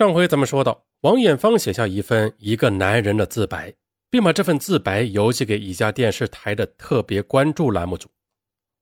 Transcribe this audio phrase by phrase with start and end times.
[0.00, 3.74] 上回咱们说到，王艳芳写下一份一个男人的自白，
[4.08, 8.08] 并把这份自白邮寄给一家电视台的特别关注栏目组。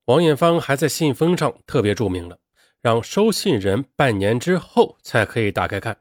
[0.05, 2.39] 王艳芳还在信封上特别注明了，
[2.81, 5.97] 让收信人半年之后才可以打开看。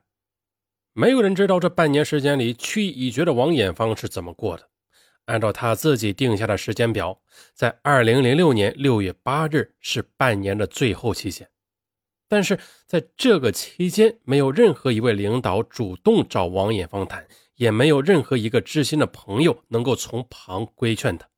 [0.93, 4.69] 没有人知道这半年时间里，去意已决的王艳芳是怎么过的。
[5.25, 7.19] 按照他自己定下的时间表，
[7.55, 11.49] 在二零零六年六月八日是半年的最后期限。
[12.27, 21.29] 但是在这个期间，没有任何一位领导主动找王艳芳谈，也没有任何一个知心的朋友能够从旁规劝他。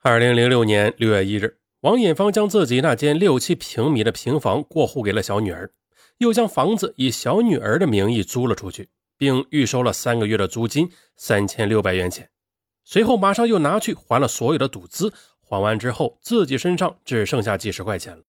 [0.00, 5.72] 二零零六年六月一日，王艳芳将自己那间六七平米的平房过户给了小女儿，
[6.18, 12.28] 又将房子以小女儿的名义租了出去，并预收了三个月的租金三千六百元钱。
[12.82, 18.24] 随后马上又拿去还了所有的赌资，还完之后，自己身上只剩下几十块钱了。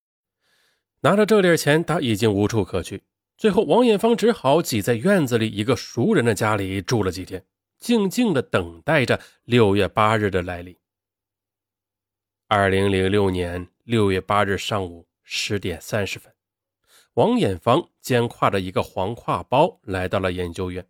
[1.04, 3.02] 拿着这点钱，他已经无处可去。
[3.36, 7.44] 最后，王艳芳只好挤在院子里一个熟人的家里住了几天，
[7.78, 10.74] 静静的等待着六月八日的来临。
[12.48, 16.32] 二零零六年六月八日上午十点三十分，
[17.12, 20.86] 王艳芳肩挎着一个黄挎包来到了研究院。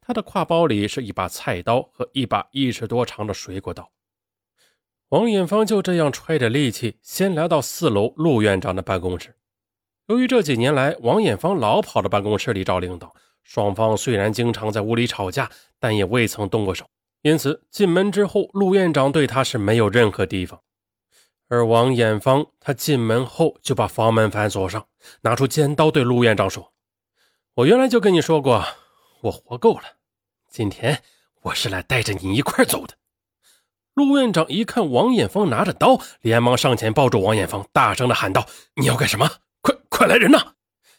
[0.00, 3.92] 他的挎包里是一把菜刀和一把一尺多长的水果刀。
[5.16, 9.34] 王艳芳就这样揣着力气，先来到四楼陆院长的办公室。
[10.08, 15.50] 由于这几年来，王艳芳老跑到办公室里找领导，双方虽然经常在屋里吵架，
[15.80, 16.84] 但也未曾动过手。
[17.22, 20.60] 因此，进门之后，陆院长对他是没有任何提防。
[21.48, 24.86] 而王艳芳，他进门后就把房门反锁上，
[25.22, 26.74] 拿出尖刀对陆院长说
[27.56, 28.62] ：“我原来就跟你说过，
[29.22, 29.84] 我活够了。
[30.50, 31.02] 今天
[31.40, 32.92] 我是来带着你一块走的。”
[33.96, 39.26] 陆院长一看王艳芳拿着刀，连忙上前抱住王艳芳，大声的喊道：“你要干什么？
[39.62, 40.52] 快快来人呐！”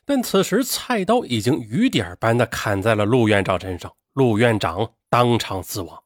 [0.04, 6.02] 但此时菜刀已经雨点般的砍在了陆院长身上，陆院长当场死亡。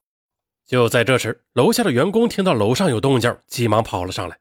[0.67, 4.38] 就在这时，楼下的员工听到楼上有动静，急忙跑了上来，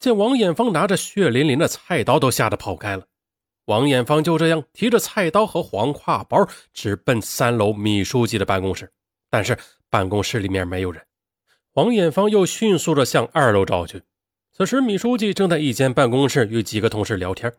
[0.00, 3.04] 见王艳芳拿着血淋淋的菜刀，都吓得跑开了。
[3.66, 8.92] 王艳芳就这样提着菜刀和黄挎包，直奔三楼米书记的办公室，
[9.30, 9.56] 但是
[9.88, 11.00] 办公室里面没有人。
[11.74, 14.02] 王艳芳又迅速地向二楼找去。
[14.52, 17.50] 此时，米书记正在一间办公室与几个同事聊天。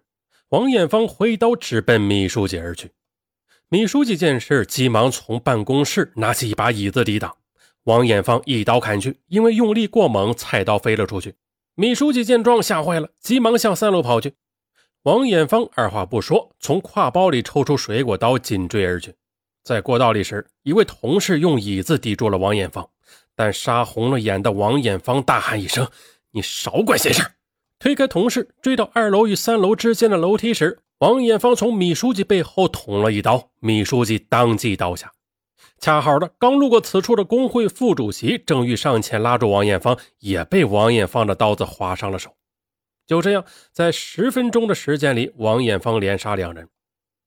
[0.50, 2.92] 王艳芳挥刀直奔米书记而去。
[3.70, 7.36] 米书记见势，急忙从办公室拿起一把椅子抵挡。
[7.86, 11.34] 王艳芳一刀砍去，因为用力过猛，菜刀飞了出去。
[11.74, 14.34] 米书记见状，吓坏了，急忙向三楼跑去。
[15.02, 19.16] 王艳芳二话不说，从挎包里抽出水果刀，紧追而去。
[19.64, 22.88] 在过道里时，一位同事用椅子抵住了王艳芳。
[23.36, 25.90] 但杀红了眼的王艳芳大喊一声
[26.32, 27.24] ：“你少管闲事！”
[27.80, 35.12] 推开同事，追到二楼与三楼之间的楼梯时，王艳芳从米书记背后捅了一刀，米书记当即倒下。
[35.80, 42.34] 恰好的，刚路过此处的工会副主席郑玉上前拉住王艳芳，也被王艳芳的刀子划伤了手。
[43.06, 43.44] 就这样，
[43.74, 46.70] 在十分钟的时间里，王艳芳连杀两人。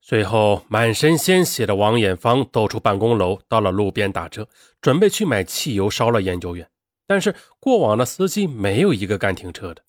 [0.09, 4.47] 随后，满身鲜血的王艳芳走出办公楼，到了路边打车，
[4.81, 6.71] 准备去买汽油烧了研究院。
[7.09, 9.83] 但是过往的司机没有一个敢停车的。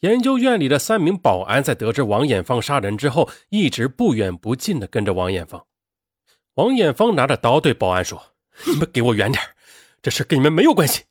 [0.00, 5.64] 研究院里的三名保安在得知王艳芳杀人之后，一直不远不近的跟着王艳芳。
[6.54, 8.20] 王艳芳拿着刀对保安说
[8.66, 9.40] ：“你们给我远点，
[10.02, 11.04] 这事跟你们没有关系。”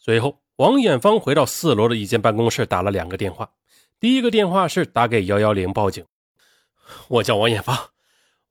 [0.00, 3.50] 随后，王艳芳回到四楼的一间办公室，打了两个电话。
[4.00, 6.02] 第一个电话是打给幺幺零报警。
[7.08, 7.90] 我叫王艳芳，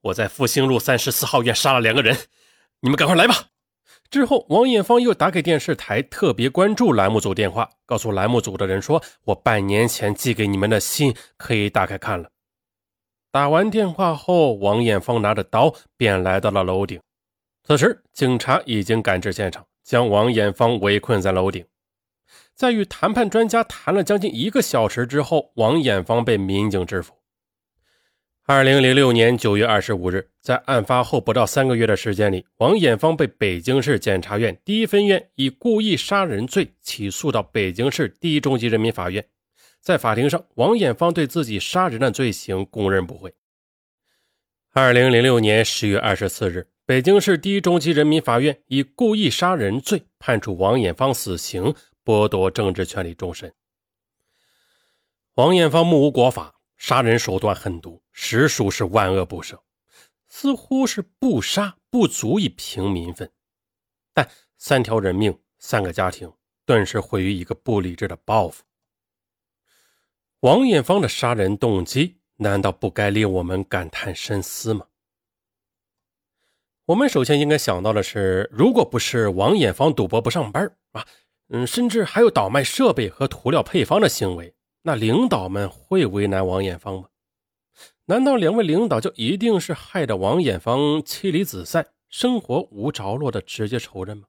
[0.01, 2.17] 我在复兴路三十四号院杀了两个人，
[2.81, 3.49] 你们赶快来吧。
[4.09, 12.27] 之后，王艳芳又打给电视台特别关注栏目组电话，告诉栏目组的人说：“我半年前寄给你们的信可以打开看了。”
[13.31, 16.99] 打完电话后，王艳芳拿着刀便来到了楼顶。
[17.63, 21.63] 此时，警察已经赶至现场，将王艳芳围困在楼顶。
[22.55, 27.13] 在与谈判专家谈了将近一个小时之后，王艳芳被民警制服。
[28.51, 39.23] 二零零六年九月二十五日，在案发后不到三个月的时间里，王艳芳被北京市检察院第一分院以故意杀人罪起诉到北京市第一中级人民法院。
[39.79, 43.31] 在法庭上，王艳芳对自己杀人的罪行供认不讳。
[44.73, 53.53] 二零零六年十月二十四日，北京市第一中级人民法院以故意杀人罪判处王艳芳死刑，剥夺政治权利终身。
[55.35, 56.55] 王艳芳目无国法。
[56.79, 59.59] 杀人手段狠毒，实属是万恶不赦。
[60.29, 63.29] 似乎是不杀不足以平民愤，
[64.13, 64.27] 但
[64.57, 66.31] 三条人命，三个家庭，
[66.65, 68.63] 顿时毁于一个不理智的报复。
[70.39, 74.85] 王艳芳的杀人动机难道不该令我们感叹深思吗？
[76.85, 81.05] 我们首先应该想到的是，如果不是王艳芳赌博不上班啊，
[81.49, 87.09] 嗯，甚至还有倒卖设备和涂料配方的行为，那领导们会为难王艳芳吗？
[88.05, 94.25] 难道两位领导就一定是害得王艳芳妻离子散、生活无着落的直接仇人吗？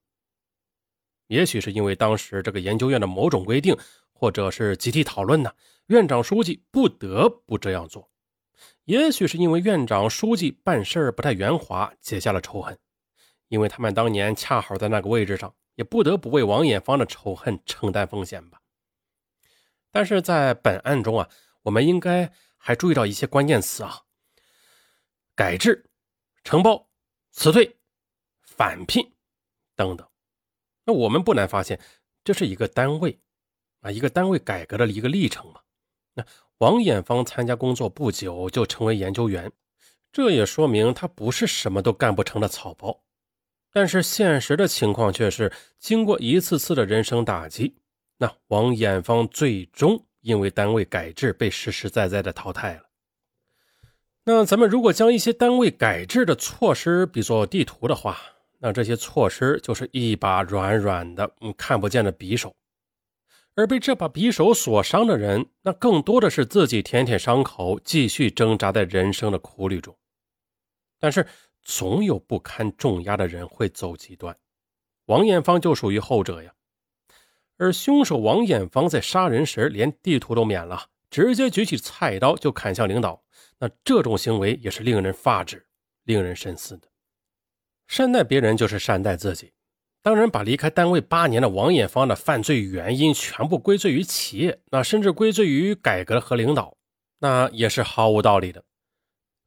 [1.28, 3.76] 也许是因为当时这个研究院的某种规定，
[4.12, 5.52] 或者是集体讨论呢，
[5.86, 8.10] 院长书记不得不这样做。
[8.84, 12.76] 也许是因为院长、书记办事不太圆滑，结下了仇恨。
[13.48, 18.59] 因为他们当年恰好在那个位置上，也不得不为王艳芳的仇恨承担风险吧。
[19.90, 21.28] 但是在本案中啊，
[21.62, 24.02] 我们应该还注意到一些关键词啊：
[25.34, 25.90] 改制、
[26.44, 26.88] 承包、
[27.30, 27.78] 辞退、
[28.42, 29.12] 返聘
[29.74, 30.08] 等等。
[30.84, 31.80] 那我们不难发现，
[32.24, 33.20] 这是一个单位
[33.80, 35.60] 啊，一个单位改革的一个历程嘛。
[36.14, 36.24] 那。
[36.60, 39.50] 王艳芳参加工作不久就成为研究员，
[40.12, 43.02] 这也说明他不是什么都干不成的草包。
[43.72, 47.79] 但是现实的情况却是，经过一次次的人生打击，
[48.22, 52.82] 那王艳芳最终因为单位改制被实实在在的淘汰了。
[54.24, 58.18] 那咱们如果将一些单位改制的措施比作地图的话，
[58.58, 62.54] 那这些措施就是一把软软的、嗯看不见的匕首。
[63.54, 69.96] 而被这把匕首所伤的人，那更多的是自己舔舔伤口，继续挣扎在人生的苦旅中。
[70.98, 71.26] 但是，
[71.62, 74.36] 总有不堪重压的人会走极端，
[75.06, 76.52] 王艳芳就属于后者呀。
[77.60, 83.22] 而凶手王艳芳在杀人时连地图都免了，直接举起菜刀就砍向领导，
[83.58, 85.66] 那这种行为也是令人发指、
[86.04, 86.88] 令人深思的。
[87.86, 89.52] 善待别人就是善待自己。
[90.02, 96.74] 当然，把离开单位八年的王艳芳的犯罪原因全部归罪于企业，那甚至归罪于改革和领导，
[97.18, 98.64] 那也是毫无道理的。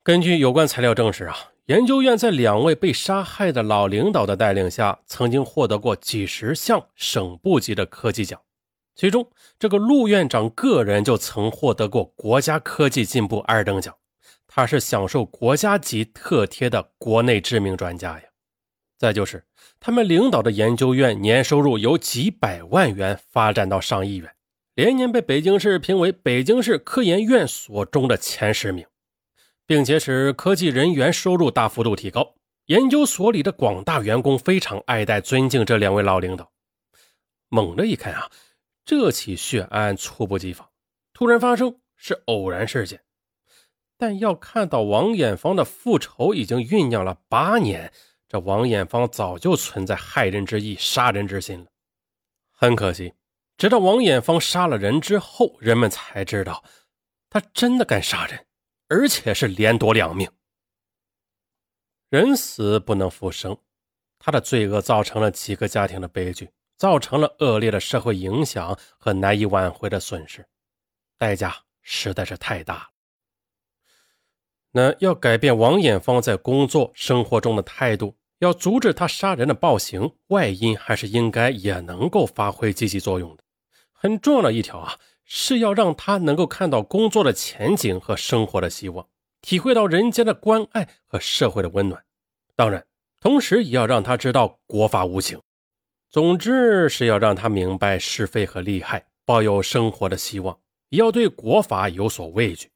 [0.03, 1.35] 根据有关材料证实啊，
[1.67, 8.41] 研究院在两位被杀害的老领导的带领下，曾经获得过几十项省部级的科技奖，
[8.95, 9.25] 其中
[9.57, 13.95] 这个陆院长个人就曾获得过国家科技进步二等奖，
[14.45, 18.23] 他是享受国家级特贴的国内知名专家呀。
[18.97, 19.45] 再就是，
[19.79, 24.29] 他们领导的研究院年收入由几百万元发展到上亿元，
[24.75, 28.85] 连年被北京市评为北京市科研院所中的前十名，
[29.65, 32.35] 并且使科技人员收入大幅度提高。
[32.67, 36.51] 研究所里的广大员工非常爱戴、尊敬这两位老领导。
[37.49, 38.31] 猛的一看啊，
[38.85, 40.69] 这起血案猝不及防，
[41.13, 43.01] 突然发生是偶然事件，
[43.97, 47.91] 但要看到王艳芳的复仇已经酝酿了八年。
[48.29, 51.67] 这王艳芳早就存在害人之意、杀人之心了。
[52.49, 53.13] 很可惜，
[53.57, 56.63] 直到王艳芳杀了人之后，人们才知道，
[57.29, 58.45] 他真的敢杀人，
[58.87, 60.29] 而且是连夺两命。
[62.09, 63.57] 人死不能复生，
[64.19, 70.45] 他的罪恶造成了几个家庭的悲剧，造成了恶劣的社会影响和难以挽回的损失，
[71.17, 72.89] 代价实在是太大了。
[74.71, 78.17] 那要改变王艳芳在工作生活中的态度。
[78.39, 83.43] 要阻止他杀人的暴行，外因还是应该也能够发挥积极作用的。
[83.93, 89.07] 很重要的一条啊，是要让他能够看到工作的前景和生活的希望，
[89.41, 92.03] 体会到人间的关爱和社会的温暖。
[92.55, 92.85] 当然，
[93.19, 95.39] 同时也要让他知道国法无情。
[96.09, 100.59] 总之是要让他明白是非和利害，抱有生活的希望，
[100.89, 102.69] 也要对国法有所畏惧。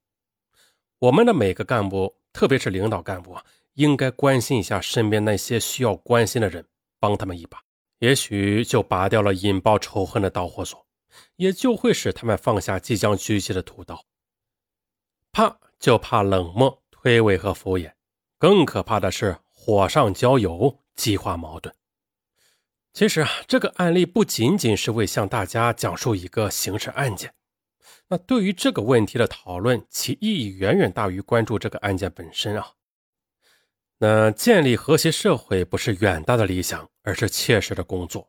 [1.00, 3.44] 我们的每个干部，特别是领导干部啊。
[3.76, 6.66] 应该关心一下身边那些需要关心的人，
[7.00, 7.62] 帮他们一把，
[8.00, 10.84] 也许就拔掉了引爆仇恨的导火索，
[11.36, 14.06] 也就会使他们放下即将举起的屠刀。
[15.32, 17.94] 怕就怕冷漠、推诿和敷衍，
[18.38, 21.74] 更可怕的是火上浇油，激化矛盾。
[22.94, 27.32] 其实啊，这个案例不仅仅是为向大家讲述一个刑事案件，
[28.08, 32.74] 那对于这个问题的讨论，其意义远远大于关注这个案件本身啊。
[34.00, 38.28] 那建立和谐社会不是远大的理想，而是切实的工作。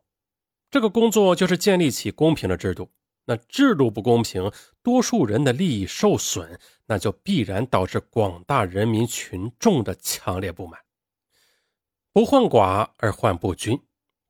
[0.71, 2.89] 这个工作就是建立起公平的制度。
[3.25, 10.79] 那制度不公平，多数人的利益受损，那就必然导致广大人民群众的强烈不满。
[12.11, 13.79] 不患寡而患不均，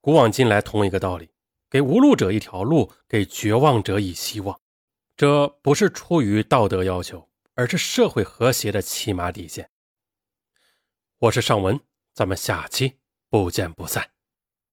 [0.01, 1.29] 古往今来同一个道理：
[1.69, 4.59] 给无路者一条路，给绝望者以希望。
[5.15, 9.69] 这不是出于道德要求，而是社会和谐的起码底线。
[11.19, 11.79] 我是尚文，
[12.13, 12.97] 咱们下期
[13.29, 14.18] 不见不散。